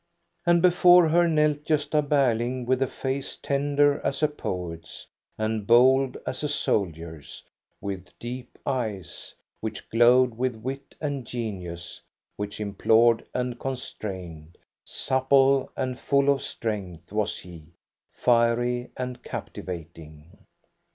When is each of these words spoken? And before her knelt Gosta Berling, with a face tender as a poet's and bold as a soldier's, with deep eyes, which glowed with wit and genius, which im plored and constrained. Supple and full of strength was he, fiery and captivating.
And 0.47 0.63
before 0.63 1.09
her 1.09 1.27
knelt 1.27 1.63
Gosta 1.63 2.01
Berling, 2.01 2.65
with 2.65 2.81
a 2.81 2.87
face 2.87 3.35
tender 3.35 4.01
as 4.03 4.23
a 4.23 4.27
poet's 4.27 5.05
and 5.37 5.67
bold 5.67 6.17
as 6.25 6.41
a 6.43 6.49
soldier's, 6.49 7.43
with 7.79 8.09
deep 8.17 8.57
eyes, 8.65 9.35
which 9.59 9.87
glowed 9.91 10.35
with 10.35 10.55
wit 10.55 10.95
and 10.99 11.23
genius, 11.27 12.01
which 12.35 12.59
im 12.59 12.73
plored 12.73 13.23
and 13.35 13.59
constrained. 13.59 14.57
Supple 14.83 15.71
and 15.77 15.99
full 15.99 16.31
of 16.31 16.41
strength 16.41 17.11
was 17.11 17.37
he, 17.37 17.67
fiery 18.11 18.89
and 18.97 19.21
captivating. 19.21 20.45